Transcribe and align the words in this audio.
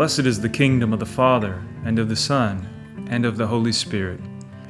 Blessed 0.00 0.20
is 0.20 0.40
the 0.40 0.48
kingdom 0.48 0.94
of 0.94 0.98
the 0.98 1.04
Father, 1.04 1.62
and 1.84 1.98
of 1.98 2.08
the 2.08 2.16
Son, 2.16 2.66
and 3.10 3.26
of 3.26 3.36
the 3.36 3.46
Holy 3.46 3.70
Spirit, 3.70 4.18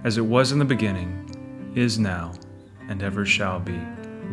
as 0.02 0.18
it 0.18 0.22
was 0.22 0.50
in 0.50 0.58
the 0.58 0.64
beginning, 0.64 1.72
is 1.76 2.00
now, 2.00 2.32
and 2.88 3.00
ever 3.00 3.24
shall 3.24 3.60
be, 3.60 3.78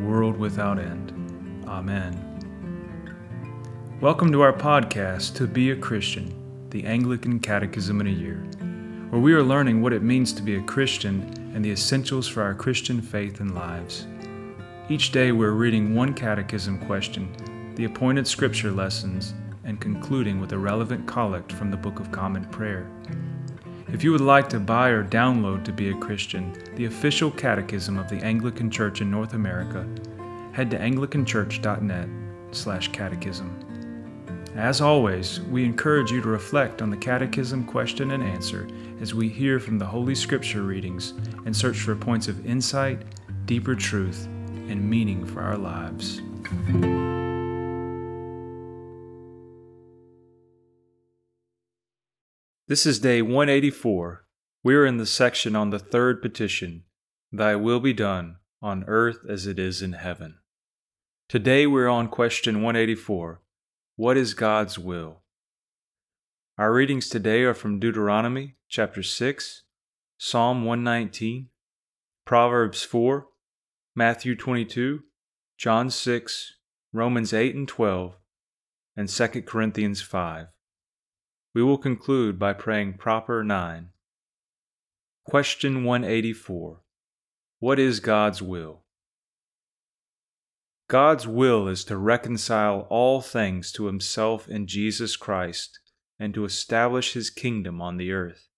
world 0.02 0.36
without 0.36 0.80
end. 0.80 1.14
Amen. 1.68 2.16
Welcome 4.02 4.32
to 4.32 4.42
our 4.42 4.52
podcast, 4.52 5.36
To 5.36 5.46
Be 5.46 5.70
a 5.70 5.76
Christian, 5.76 6.34
the 6.72 6.84
Anglican 6.86 7.40
Catechism 7.42 8.02
in 8.02 8.08
a 8.08 8.10
Year, 8.10 8.44
where 9.12 9.22
we 9.22 9.34
are 9.34 9.44
learning 9.44 9.84
what 9.84 9.94
it 9.94 10.02
means 10.02 10.34
to 10.34 10.42
be 10.42 10.56
a 10.56 10.64
Christian 10.64 11.32
and 11.54 11.64
the 11.64 11.74
essentials 11.74 12.28
for 12.28 12.42
our 12.42 12.56
Christian 12.56 13.04
faith 13.04 13.40
and 13.40 13.54
lives. 13.54 14.08
Each 14.90 15.12
day 15.12 15.32
we're 15.32 15.52
reading 15.52 15.94
one 15.94 16.16
catechism 16.16 16.80
question, 16.88 17.32
the 17.76 17.86
appointed 17.86 18.26
scripture 18.28 18.72
lessons, 18.72 19.36
and 19.68 19.80
concluding 19.80 20.42
with 20.42 20.54
a 20.54 20.58
relevant 20.58 21.06
collect 21.06 21.52
from 21.52 21.70
the 21.70 21.78
Book 21.78 22.00
of 22.00 22.12
Common 22.12 22.46
Prayer. 22.46 22.90
If 23.90 24.04
you 24.04 24.12
would 24.12 24.22
like 24.22 24.50
to 24.50 24.60
buy 24.60 24.90
or 24.90 25.04
download 25.04 25.64
To 25.66 25.72
Be 25.72 25.90
a 25.90 25.96
Christian, 25.96 26.54
the 26.76 26.86
official 26.86 27.30
catechism 27.30 27.98
of 27.98 28.10
the 28.10 28.18
Anglican 28.18 28.72
Church 28.72 29.02
in 29.02 29.12
North 29.12 29.34
America, 29.34 29.88
head 30.54 30.72
to 30.72 30.80
anglicanchurch.net 30.80 32.10
slash 32.52 32.88
catechism. 32.90 33.64
As 34.56 34.82
always, 34.82 35.42
we 35.42 35.64
encourage 35.64 36.12
you 36.12 36.22
to 36.22 36.28
reflect 36.28 36.82
on 36.82 36.90
the 36.90 36.98
catechism 36.98 37.64
question 37.64 38.12
and 38.12 38.24
answer 38.24 38.68
as 39.00 39.14
we 39.14 39.30
hear 39.30 39.60
from 39.60 39.78
the 39.78 39.86
Holy 39.86 40.16
Scripture 40.16 40.64
readings 40.64 41.14
and 41.46 41.56
search 41.56 41.78
for 41.78 41.96
points 41.96 42.28
of 42.28 42.46
insight, 42.46 43.04
deeper 43.46 43.76
truth, 43.76 44.26
and 44.26 44.90
meaning 44.90 45.26
for 45.26 45.42
our 45.42 45.58
lives. 45.58 46.22
This 52.70 52.86
is 52.86 53.00
day 53.00 53.22
184. 53.22 54.26
We 54.62 54.76
are 54.76 54.86
in 54.86 54.98
the 54.98 55.06
section 55.06 55.56
on 55.56 55.70
the 55.70 55.80
third 55.80 56.22
petition 56.22 56.84
Thy 57.32 57.56
will 57.56 57.80
be 57.80 57.94
done, 57.94 58.40
on 58.62 58.84
earth 58.88 59.20
as 59.30 59.48
it 59.48 59.58
is 59.58 59.82
in 59.82 59.94
heaven. 59.94 60.40
Today 61.30 61.66
we're 61.66 61.88
on 61.88 62.10
question 62.10 62.56
184 62.56 63.42
What 63.96 64.18
is 64.18 64.34
God's 64.34 64.78
will? 64.78 65.22
Our 66.58 66.74
readings 66.74 67.08
today 67.08 67.44
are 67.44 67.54
from 67.54 67.80
Deuteronomy 67.80 68.56
chapter 68.68 69.02
6, 69.02 69.64
Psalm 70.18 70.66
119, 70.66 71.48
Proverbs 72.26 72.84
4, 72.84 73.28
Matthew 73.96 74.36
22, 74.36 75.04
John 75.58 75.90
6, 75.90 76.56
Romans 76.92 77.34
8 77.34 77.56
and 77.56 77.66
12, 77.66 78.18
and 78.98 79.08
2 79.08 79.28
Corinthians 79.44 80.02
5. 80.02 80.48
We 81.58 81.64
will 81.64 81.80
conclude 81.80 82.38
by 82.38 82.54
praying 82.54 83.00
Proper 83.00 83.44
9. 83.44 83.90
Question 85.24 85.84
184 85.84 86.82
What 87.58 87.80
is 87.80 88.00
God's 88.00 88.44
will? 88.44 88.84
God's 90.88 91.28
will 91.28 91.68
is 91.68 91.84
to 91.86 91.98
reconcile 91.98 92.82
all 92.92 93.22
things 93.22 93.72
to 93.72 93.88
Himself 93.88 94.48
in 94.48 94.68
Jesus 94.68 95.16
Christ 95.16 95.80
and 96.20 96.32
to 96.36 96.46
establish 96.46 97.14
His 97.14 97.32
kingdom 97.32 97.82
on 97.82 97.98
the 97.98 98.12
earth. 98.12 98.50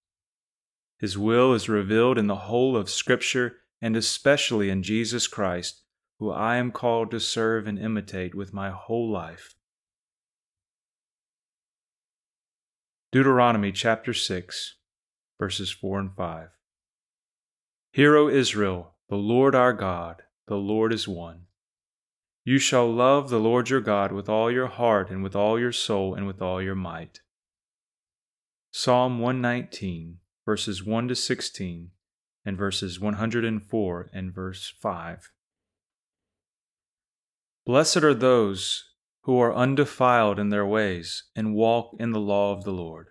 His 0.97 1.17
will 1.17 1.53
is 1.53 1.69
revealed 1.69 2.17
in 2.17 2.27
the 2.27 2.49
whole 2.51 2.75
of 2.75 2.89
Scripture 2.89 3.59
and 3.81 3.95
especially 3.95 4.69
in 4.69 4.83
Jesus 4.83 5.25
Christ, 5.25 5.83
who 6.17 6.31
I 6.31 6.57
am 6.57 6.73
called 6.73 7.11
to 7.11 7.21
serve 7.21 7.65
and 7.65 7.79
imitate 7.79 8.35
with 8.35 8.51
my 8.51 8.71
whole 8.71 9.09
life. 9.09 9.55
Deuteronomy 13.11 13.71
chapter 13.71 14.13
6, 14.13 14.75
verses 15.39 15.71
4 15.71 15.99
and 15.99 16.15
5. 16.15 16.49
Hear, 17.91 18.15
O 18.15 18.29
Israel, 18.29 18.91
the 19.09 19.15
Lord 19.15 19.55
our 19.55 19.73
God, 19.73 20.21
the 20.45 20.57
Lord 20.57 20.93
is 20.93 21.07
one. 21.07 21.47
You 22.45 22.59
shall 22.59 22.87
love 22.87 23.31
the 23.31 23.39
Lord 23.39 23.71
your 23.71 23.81
God 23.81 24.11
with 24.11 24.29
all 24.29 24.51
your 24.51 24.67
heart, 24.67 25.09
and 25.09 25.23
with 25.23 25.35
all 25.35 25.59
your 25.59 25.71
soul, 25.71 26.13
and 26.13 26.27
with 26.27 26.39
all 26.39 26.61
your 26.61 26.75
might. 26.75 27.21
Psalm 28.69 29.17
119, 29.17 30.19
verses 30.45 30.85
1 30.85 31.07
to 31.07 31.15
16 31.15 31.89
and 32.45 32.57
verses 32.57 32.99
104 32.99 34.09
and 34.13 34.31
verse 34.31 34.71
5. 34.79 35.31
Blessed 37.65 38.03
are 38.03 38.13
those 38.13 38.88
who 39.23 39.39
are 39.39 39.53
undefiled 39.53 40.39
in 40.39 40.49
their 40.49 40.65
ways 40.65 41.23
and 41.35 41.53
walk 41.53 41.95
in 41.99 42.11
the 42.11 42.19
law 42.19 42.53
of 42.53 42.63
the 42.63 42.71
Lord. 42.71 43.07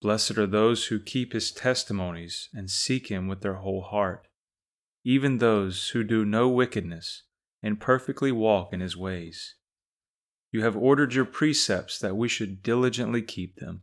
Blessed 0.00 0.38
are 0.38 0.46
those 0.46 0.86
who 0.86 1.00
keep 1.00 1.32
his 1.32 1.50
testimonies 1.50 2.48
and 2.54 2.70
seek 2.70 3.08
him 3.08 3.26
with 3.26 3.40
their 3.40 3.56
whole 3.56 3.82
heart, 3.82 4.28
even 5.04 5.38
those 5.38 5.88
who 5.88 6.04
do 6.04 6.24
no 6.24 6.48
wickedness 6.48 7.24
and 7.62 7.80
perfectly 7.80 8.30
walk 8.30 8.72
in 8.72 8.80
his 8.80 8.96
ways. 8.96 9.56
You 10.50 10.62
have 10.62 10.76
ordered 10.76 11.14
your 11.14 11.24
precepts 11.24 11.98
that 11.98 12.16
we 12.16 12.28
should 12.28 12.62
diligently 12.62 13.22
keep 13.22 13.56
them. 13.56 13.82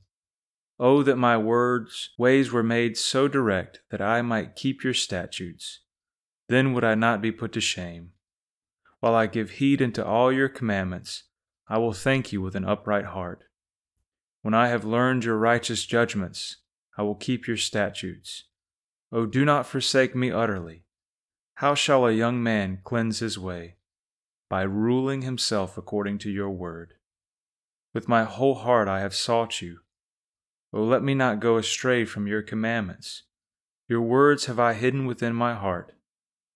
Oh, 0.79 1.03
that 1.03 1.17
my 1.17 1.37
words, 1.37 2.09
ways 2.17 2.51
were 2.51 2.63
made 2.63 2.97
so 2.97 3.27
direct 3.27 3.81
that 3.91 4.01
I 4.01 4.21
might 4.21 4.55
keep 4.55 4.83
your 4.83 4.93
statutes. 4.93 5.81
Then 6.49 6.73
would 6.73 6.83
I 6.83 6.95
not 6.95 7.21
be 7.21 7.31
put 7.31 7.51
to 7.53 7.61
shame. 7.61 8.11
While 8.99 9.15
I 9.15 9.27
give 9.27 9.51
heed 9.51 9.81
unto 9.81 10.01
all 10.01 10.31
your 10.31 10.49
commandments, 10.49 11.23
I 11.67 11.77
will 11.77 11.93
thank 11.93 12.31
you 12.31 12.41
with 12.41 12.55
an 12.55 12.65
upright 12.65 13.05
heart. 13.05 13.43
When 14.41 14.53
I 14.53 14.67
have 14.67 14.85
learned 14.85 15.23
your 15.23 15.37
righteous 15.37 15.85
judgments, 15.85 16.57
I 16.97 17.01
will 17.01 17.15
keep 17.15 17.47
your 17.47 17.57
statutes. 17.57 18.45
Oh, 19.11 19.25
do 19.25 19.45
not 19.45 19.65
forsake 19.65 20.15
me 20.15 20.31
utterly. 20.31 20.83
How 21.55 21.73
shall 21.73 22.05
a 22.05 22.11
young 22.11 22.43
man 22.43 22.79
cleanse 22.83 23.19
his 23.19 23.39
way? 23.39 23.77
By 24.49 24.61
ruling 24.61 25.23
himself 25.23 25.77
according 25.77 26.19
to 26.19 26.29
your 26.29 26.49
word. 26.49 26.93
With 27.93 28.07
my 28.07 28.23
whole 28.23 28.55
heart 28.55 28.87
I 28.87 28.99
have 28.99 29.15
sought 29.15 29.61
you. 29.61 29.79
O 30.73 30.83
let 30.83 31.01
me 31.01 31.15
not 31.15 31.39
go 31.39 31.57
astray 31.57 32.05
from 32.05 32.27
your 32.27 32.41
commandments. 32.41 33.23
Your 33.87 34.01
words 34.01 34.45
have 34.45 34.59
I 34.59 34.73
hidden 34.73 35.05
within 35.05 35.33
my 35.33 35.53
heart, 35.53 35.93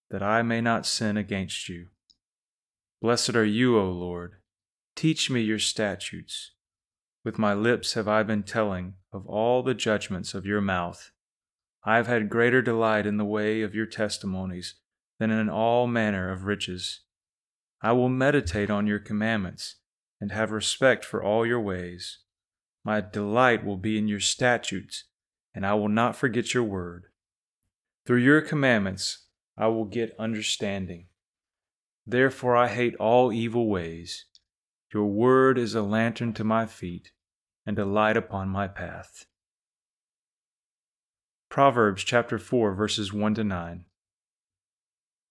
that 0.09 0.21
I 0.21 0.41
may 0.41 0.61
not 0.61 0.85
sin 0.85 1.15
against 1.15 1.69
you. 1.69 1.87
Blessed 3.01 3.35
are 3.35 3.45
you, 3.45 3.79
O 3.79 3.89
Lord. 3.89 4.33
Teach 4.93 5.29
me 5.29 5.39
your 5.39 5.59
statutes. 5.59 6.51
With 7.23 7.39
my 7.39 7.53
lips 7.53 7.93
have 7.93 8.09
I 8.09 8.23
been 8.23 8.43
telling 8.43 8.95
of 9.13 9.25
all 9.25 9.63
the 9.63 9.73
judgments 9.73 10.33
of 10.33 10.45
your 10.45 10.59
mouth. 10.59 11.11
I 11.85 11.95
have 11.95 12.07
had 12.07 12.29
greater 12.29 12.61
delight 12.61 13.05
in 13.05 13.15
the 13.15 13.23
way 13.23 13.61
of 13.61 13.73
your 13.73 13.85
testimonies 13.85 14.75
than 15.17 15.31
in 15.31 15.49
all 15.49 15.87
manner 15.87 16.29
of 16.29 16.43
riches. 16.43 16.99
I 17.81 17.93
will 17.93 18.09
meditate 18.09 18.69
on 18.69 18.85
your 18.85 18.99
commandments 18.99 19.77
and 20.19 20.33
have 20.33 20.51
respect 20.51 21.05
for 21.05 21.23
all 21.23 21.45
your 21.45 21.61
ways. 21.61 22.19
My 22.83 22.99
delight 22.99 23.65
will 23.65 23.77
be 23.77 23.97
in 23.97 24.09
your 24.09 24.19
statutes, 24.19 25.05
and 25.55 25.65
I 25.65 25.73
will 25.75 25.87
not 25.87 26.17
forget 26.17 26.53
your 26.53 26.65
word. 26.65 27.05
Through 28.05 28.17
your 28.17 28.41
commandments 28.41 29.27
I 29.57 29.67
will 29.67 29.85
get 29.85 30.15
understanding. 30.19 31.05
Therefore 32.09 32.55
I 32.55 32.67
hate 32.67 32.95
all 32.95 33.31
evil 33.31 33.67
ways. 33.67 34.25
Your 34.93 35.05
word 35.05 35.57
is 35.57 35.75
a 35.75 35.81
lantern 35.81 36.33
to 36.33 36.43
my 36.43 36.65
feet 36.65 37.11
and 37.65 37.77
a 37.77 37.85
light 37.85 38.17
upon 38.17 38.49
my 38.49 38.67
path. 38.67 39.25
Proverbs 41.49 42.03
chapter 42.03 42.37
4 42.37 42.73
verses 42.73 43.13
1 43.13 43.35
to 43.35 43.43
9. 43.43 43.85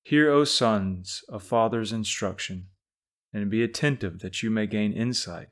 Hear, 0.03 0.31
O 0.31 0.44
sons, 0.44 1.22
a 1.28 1.39
father's 1.39 1.93
instruction, 1.93 2.69
and 3.33 3.50
be 3.50 3.62
attentive 3.62 4.21
that 4.21 4.42
you 4.42 4.51
may 4.51 4.66
gain 4.66 4.92
insight 4.92 5.48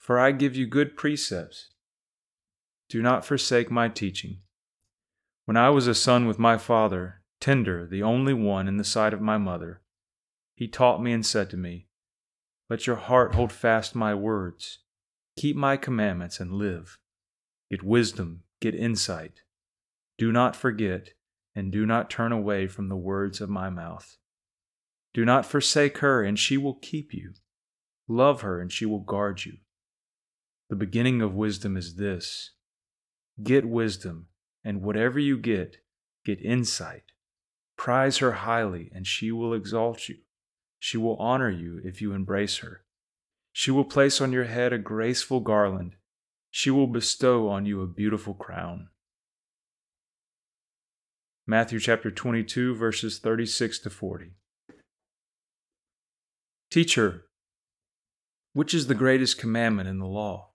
for 0.00 0.18
I 0.18 0.32
give 0.32 0.56
you 0.56 0.66
good 0.66 0.96
precepts. 0.96 1.68
Do 2.88 3.02
not 3.02 3.24
forsake 3.24 3.70
my 3.70 3.88
teaching. 3.88 4.38
When 5.44 5.58
I 5.58 5.68
was 5.68 5.86
a 5.86 5.94
son 5.94 6.26
with 6.26 6.38
my 6.38 6.56
father, 6.56 7.20
tender, 7.38 7.86
the 7.86 8.02
only 8.02 8.32
one 8.32 8.66
in 8.66 8.78
the 8.78 8.82
sight 8.82 9.12
of 9.12 9.20
my 9.20 9.36
mother, 9.36 9.82
he 10.60 10.68
taught 10.68 11.02
me 11.02 11.10
and 11.10 11.24
said 11.24 11.48
to 11.48 11.56
me, 11.56 11.86
Let 12.68 12.86
your 12.86 12.96
heart 12.96 13.34
hold 13.34 13.50
fast 13.50 13.94
my 13.94 14.14
words. 14.14 14.80
Keep 15.38 15.56
my 15.56 15.78
commandments 15.78 16.38
and 16.38 16.52
live. 16.52 16.98
Get 17.70 17.82
wisdom, 17.82 18.42
get 18.60 18.74
insight. 18.74 19.40
Do 20.18 20.30
not 20.30 20.54
forget, 20.54 21.14
and 21.54 21.72
do 21.72 21.86
not 21.86 22.10
turn 22.10 22.30
away 22.30 22.66
from 22.66 22.90
the 22.90 22.96
words 22.96 23.40
of 23.40 23.48
my 23.48 23.70
mouth. 23.70 24.18
Do 25.14 25.24
not 25.24 25.46
forsake 25.46 25.98
her, 25.98 26.22
and 26.22 26.38
she 26.38 26.58
will 26.58 26.74
keep 26.74 27.14
you. 27.14 27.32
Love 28.06 28.42
her, 28.42 28.60
and 28.60 28.70
she 28.70 28.84
will 28.84 29.00
guard 29.00 29.46
you. 29.46 29.54
The 30.68 30.76
beginning 30.76 31.22
of 31.22 31.34
wisdom 31.34 31.74
is 31.74 31.94
this 31.94 32.50
get 33.42 33.64
wisdom, 33.64 34.26
and 34.62 34.82
whatever 34.82 35.18
you 35.18 35.38
get, 35.38 35.78
get 36.22 36.38
insight. 36.42 37.04
Prize 37.78 38.18
her 38.18 38.32
highly, 38.32 38.90
and 38.94 39.06
she 39.06 39.32
will 39.32 39.54
exalt 39.54 40.06
you. 40.06 40.16
She 40.80 40.96
will 40.96 41.16
honor 41.16 41.50
you 41.50 41.80
if 41.84 42.00
you 42.00 42.12
embrace 42.12 42.58
her. 42.58 42.82
She 43.52 43.70
will 43.70 43.84
place 43.84 44.20
on 44.20 44.32
your 44.32 44.44
head 44.44 44.72
a 44.72 44.78
graceful 44.78 45.40
garland. 45.40 45.96
She 46.50 46.70
will 46.70 46.86
bestow 46.86 47.48
on 47.48 47.66
you 47.66 47.82
a 47.82 47.86
beautiful 47.86 48.32
crown. 48.32 48.88
Matthew 51.46 51.80
chapter 51.80 52.10
22, 52.10 52.74
verses 52.74 53.18
36 53.18 53.80
to 53.80 53.90
40. 53.90 54.32
Teacher, 56.70 57.26
which 58.54 58.72
is 58.72 58.86
the 58.86 58.94
greatest 58.94 59.38
commandment 59.38 59.88
in 59.88 59.98
the 59.98 60.06
law? 60.06 60.50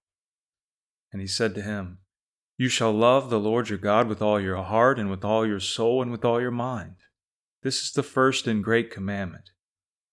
And 1.13 1.21
he 1.21 1.27
said 1.27 1.53
to 1.55 1.61
him, 1.61 1.99
You 2.57 2.67
shall 2.67 2.91
love 2.91 3.29
the 3.29 3.39
Lord 3.39 3.69
your 3.69 3.77
God 3.77 4.07
with 4.07 4.21
all 4.21 4.39
your 4.39 4.61
heart, 4.63 4.97
and 4.97 5.09
with 5.09 5.23
all 5.23 5.45
your 5.45 5.59
soul, 5.59 6.01
and 6.01 6.11
with 6.11 6.25
all 6.25 6.41
your 6.41 6.51
mind. 6.51 6.95
This 7.61 7.83
is 7.83 7.91
the 7.91 8.03
first 8.03 8.47
and 8.47 8.63
great 8.63 8.89
commandment. 8.89 9.51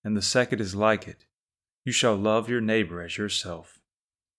And 0.05 0.17
the 0.17 0.23
second 0.23 0.61
is 0.61 0.75
like 0.75 1.07
it 1.07 1.27
You 1.85 1.93
shall 1.93 2.17
love 2.17 2.49
your 2.49 2.61
neighbor 2.61 3.03
as 3.03 3.19
yourself. 3.19 3.81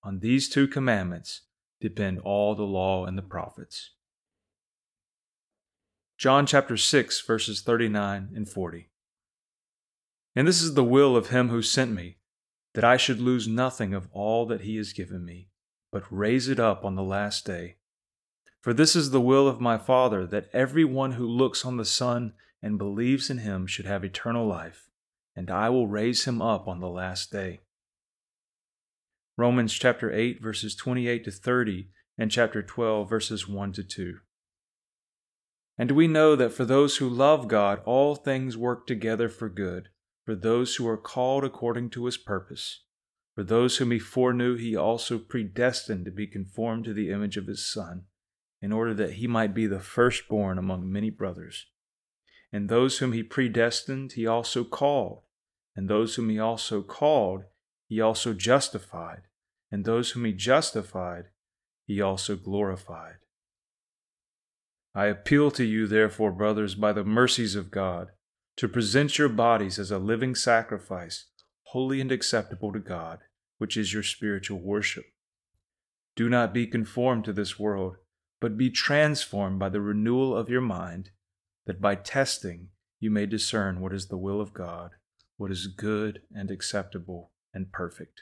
On 0.04 0.19
these 0.19 0.50
two 0.50 0.68
commandments 0.68 1.42
depend 1.80 2.19
all 2.19 2.56
the 2.56 2.63
law 2.63 3.06
and 3.06 3.18
the 3.18 3.21
prophets. 3.21 3.92
John 6.18 6.45
chapter 6.45 6.77
6, 6.77 7.21
verses 7.21 7.62
39 7.62 8.31
and 8.36 8.48
40. 8.48 8.89
And 10.36 10.48
this 10.48 10.62
is 10.62 10.74
the 10.74 10.83
will 10.83 11.15
of 11.15 11.30
him 11.30 11.50
who 11.50 11.62
sent 11.62 11.92
me, 11.92 12.18
that 12.74 12.83
I 12.83 12.98
should 12.98 13.19
lose 13.19 13.48
nothing 13.48 13.94
of 13.94 14.07
all 14.12 14.45
that 14.48 14.62
he 14.62 14.77
has 14.77 14.94
given 14.94 15.25
me, 15.25 15.50
but 15.92 16.04
raise 16.10 16.48
it 16.48 16.60
up 16.60 16.86
on 16.86 16.95
the 16.95 17.04
last 17.04 17.45
day. 17.45 17.75
For 18.62 18.74
this 18.74 18.95
is 18.95 19.12
the 19.12 19.21
will 19.21 19.48
of 19.48 19.60
my 19.60 19.77
Father, 19.77 20.25
that 20.27 20.50
every 20.54 20.86
one 20.86 21.13
who 21.13 21.27
looks 21.27 21.65
on 21.65 21.77
the 21.77 21.86
Son 21.86 22.33
and 22.62 22.77
believes 22.77 23.30
in 23.30 23.39
him 23.39 23.68
should 23.68 23.86
have 23.86 24.06
eternal 24.06 24.48
life, 24.48 24.89
and 25.35 25.50
I 25.50 25.69
will 25.69 25.88
raise 25.88 26.25
him 26.25 26.41
up 26.41 26.68
on 26.68 26.80
the 26.80 26.89
last 26.89 27.31
day. 27.31 27.62
Romans 29.38 29.74
chapter 29.74 30.12
8, 30.12 30.41
verses 30.41 30.75
28 30.75 31.25
to 31.25 31.31
30, 31.31 31.89
and 32.18 32.30
chapter 32.30 32.62
12, 32.62 33.09
verses 33.09 33.47
1 33.47 33.74
to 33.74 33.83
2. 33.83 34.18
And 35.77 35.91
we 35.91 36.07
know 36.07 36.35
that 36.35 36.53
for 36.53 36.65
those 36.65 36.97
who 36.97 37.09
love 37.09 37.47
God, 37.47 37.81
all 37.85 38.15
things 38.15 38.56
work 38.56 38.85
together 38.85 39.27
for 39.30 39.50
good, 39.50 39.89
for 40.24 40.35
those 40.35 40.75
who 40.75 40.88
are 40.88 40.97
called 40.97 41.44
according 41.44 41.89
to 41.91 42.06
his 42.06 42.18
purpose. 42.18 42.83
For 43.33 43.44
those 43.44 43.77
whom 43.77 43.89
he 43.89 43.97
foreknew, 43.97 44.56
he 44.56 44.75
also 44.75 45.18
predestined 45.18 46.06
to 46.06 46.12
be 46.12 46.27
conformed 46.27 46.86
to 46.86 46.94
the 46.94 47.09
image 47.09 47.38
of 47.38 47.47
his 47.47 47.68
Son, 47.68 48.03
in 48.62 48.71
order 48.71 48.94
that 48.94 49.13
he 49.13 49.25
might 49.25 49.56
be 49.56 49.65
the 49.65 49.79
firstborn 49.79 50.59
among 50.59 50.91
many 50.91 51.09
brothers. 51.09 51.65
And 52.53 52.69
those 52.69 53.00
whom 53.00 53.13
he 53.13 53.23
predestined, 53.23 54.11
he 54.11 54.27
also 54.27 54.63
called. 54.63 55.23
And 55.75 55.89
those 55.89 56.15
whom 56.15 56.29
he 56.29 56.39
also 56.39 56.83
called, 56.83 57.45
he 57.89 58.00
also 58.00 58.33
justified. 58.33 59.23
And 59.71 59.83
those 59.83 60.11
whom 60.11 60.25
he 60.25 60.33
justified, 60.33 61.25
he 61.88 62.00
also 62.00 62.35
glorified. 62.35 63.15
I 64.94 65.07
appeal 65.07 65.50
to 65.51 65.63
you, 65.63 65.88
therefore, 65.88 66.31
brothers, 66.31 66.75
by 66.75 66.94
the 66.94 67.03
mercies 67.03 67.55
of 67.55 67.71
God, 67.71 68.09
to 68.57 68.67
present 68.67 69.17
your 69.17 69.29
bodies 69.29 69.79
as 69.79 69.89
a 69.89 69.97
living 69.97 70.35
sacrifice, 70.35 71.25
holy 71.63 72.00
and 72.00 72.11
acceptable 72.11 72.71
to 72.71 72.79
God, 72.79 73.21
which 73.57 73.75
is 73.75 73.91
your 73.91 74.03
spiritual 74.03 74.59
worship. 74.59 75.05
Do 76.15 76.29
not 76.29 76.53
be 76.53 76.67
conformed 76.67 77.25
to 77.25 77.33
this 77.33 77.57
world, 77.57 77.95
but 78.39 78.57
be 78.57 78.69
transformed 78.69 79.57
by 79.57 79.69
the 79.69 79.81
renewal 79.81 80.38
of 80.38 80.50
your 80.50 80.61
mind, 80.61 81.09
that 81.65 81.81
by 81.81 81.95
testing 81.95 82.69
you 83.00 83.12
may 83.12 83.25
discern 83.25 83.80
what 83.80 83.94
is 83.94 84.07
the 84.07 84.18
will 84.18 84.39
of 84.39 84.54
God, 84.54 84.92
what 85.38 85.51
is 85.51 85.68
good 85.68 86.21
and 86.33 86.50
acceptable 86.50 87.31
and 87.54 87.71
perfect. 87.71 88.21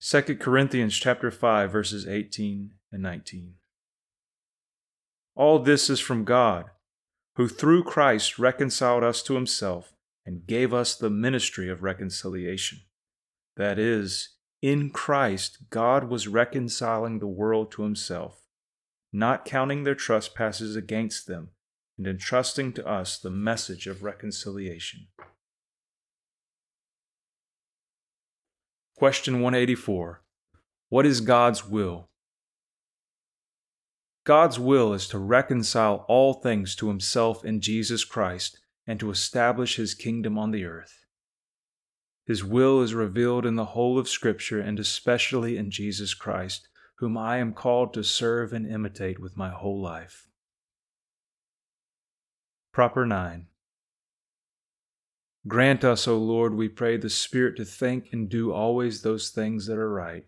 2 0.00 0.36
Corinthians 0.36 0.96
chapter 0.96 1.30
5 1.30 1.72
verses 1.72 2.06
18 2.06 2.70
and 2.92 3.02
19. 3.02 3.54
All 5.34 5.58
this 5.58 5.90
is 5.90 6.00
from 6.00 6.24
God, 6.24 6.66
who 7.36 7.48
through 7.48 7.84
Christ 7.84 8.38
reconciled 8.38 9.04
us 9.04 9.22
to 9.22 9.34
himself 9.34 9.92
and 10.26 10.46
gave 10.46 10.74
us 10.74 10.94
the 10.94 11.10
ministry 11.10 11.68
of 11.68 11.82
reconciliation. 11.82 12.80
That 13.56 13.78
is, 13.78 14.34
in 14.60 14.90
Christ, 14.90 15.58
God 15.70 16.04
was 16.04 16.28
reconciling 16.28 17.18
the 17.18 17.26
world 17.26 17.70
to 17.72 17.82
himself, 17.82 18.42
not 19.12 19.44
counting 19.44 19.84
their 19.84 19.94
trespasses 19.94 20.76
against 20.76 21.26
them, 21.26 21.50
and 21.96 22.06
entrusting 22.06 22.72
to 22.74 22.86
us 22.86 23.18
the 23.18 23.30
message 23.30 23.86
of 23.86 24.02
reconciliation. 24.02 25.08
Question 28.96 29.34
184 29.34 30.22
What 30.88 31.06
is 31.06 31.20
God's 31.20 31.66
will? 31.66 32.08
God's 34.24 34.58
will 34.58 34.92
is 34.92 35.08
to 35.08 35.18
reconcile 35.18 36.04
all 36.06 36.34
things 36.34 36.76
to 36.76 36.88
himself 36.88 37.44
in 37.44 37.60
Jesus 37.60 38.04
Christ 38.04 38.58
and 38.86 39.00
to 39.00 39.10
establish 39.10 39.76
his 39.76 39.94
kingdom 39.94 40.36
on 40.36 40.50
the 40.50 40.64
earth. 40.64 41.04
His 42.26 42.44
will 42.44 42.82
is 42.82 42.92
revealed 42.92 43.46
in 43.46 43.56
the 43.56 43.66
whole 43.66 43.98
of 43.98 44.06
Scripture 44.06 44.60
and 44.60 44.78
especially 44.78 45.56
in 45.56 45.70
Jesus 45.70 46.12
Christ, 46.12 46.68
whom 46.98 47.16
I 47.16 47.38
am 47.38 47.52
called 47.52 47.94
to 47.94 48.02
serve 48.02 48.52
and 48.52 48.66
imitate 48.66 49.18
with 49.18 49.36
my 49.36 49.50
whole 49.50 49.80
life. 49.80 50.28
Proper 52.72 53.06
9. 53.06 53.46
Grant 55.46 55.84
us, 55.84 56.06
O 56.08 56.18
Lord, 56.18 56.54
we 56.54 56.68
pray, 56.68 56.96
the 56.96 57.08
Spirit 57.08 57.56
to 57.56 57.64
think 57.64 58.08
and 58.12 58.28
do 58.28 58.52
always 58.52 59.02
those 59.02 59.30
things 59.30 59.66
that 59.66 59.78
are 59.78 59.90
right, 59.90 60.26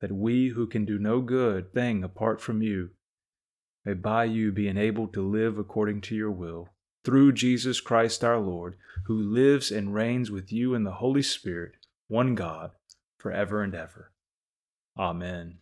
that 0.00 0.12
we 0.12 0.48
who 0.48 0.66
can 0.66 0.84
do 0.84 0.98
no 0.98 1.20
good 1.20 1.72
thing 1.72 2.02
apart 2.02 2.40
from 2.40 2.62
you 2.62 2.90
may 3.84 3.94
by 3.94 4.24
you 4.24 4.50
be 4.50 4.66
enabled 4.68 5.14
to 5.14 5.22
live 5.22 5.58
according 5.58 6.00
to 6.00 6.14
your 6.14 6.30
will, 6.30 6.68
through 7.04 7.32
Jesus 7.32 7.80
Christ 7.80 8.24
our 8.24 8.38
Lord, 8.38 8.76
who 9.06 9.16
lives 9.16 9.70
and 9.70 9.94
reigns 9.94 10.30
with 10.30 10.52
you 10.52 10.74
in 10.74 10.84
the 10.84 10.92
Holy 10.92 11.22
Spirit, 11.22 11.76
one 12.06 12.34
God, 12.34 12.72
for 13.18 13.30
ever 13.30 13.62
and 13.62 13.74
ever. 13.74 14.12
Amen. 14.98 15.58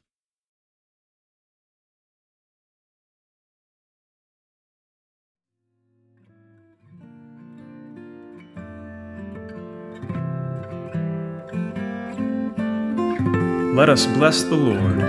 Let 13.77 13.91
us 13.91 14.07
bless 14.07 14.43
the 14.43 14.57
Lord. 14.57 15.01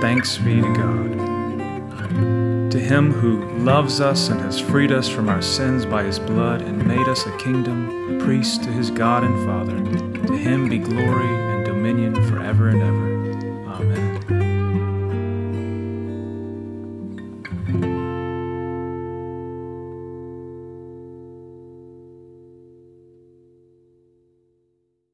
Thanks 0.00 0.38
be 0.38 0.56
to 0.56 0.74
God. 0.74 2.70
To 2.72 2.80
him 2.80 3.12
who 3.12 3.48
loves 3.58 4.00
us 4.00 4.28
and 4.28 4.40
has 4.40 4.58
freed 4.58 4.90
us 4.90 5.08
from 5.08 5.28
our 5.28 5.40
sins 5.40 5.86
by 5.86 6.02
his 6.02 6.18
blood 6.18 6.62
and 6.62 6.84
made 6.84 7.06
us 7.06 7.24
a 7.26 7.36
kingdom, 7.36 8.16
a 8.20 8.24
priest 8.24 8.64
to 8.64 8.72
his 8.72 8.90
God 8.90 9.22
and 9.22 9.46
Father, 9.46 9.76
to 10.26 10.36
him 10.36 10.68
be 10.68 10.78
glory 10.78 11.28
and 11.28 11.64
dominion 11.64 12.16
forever 12.28 12.70
and 12.70 12.82
ever. 12.82 13.19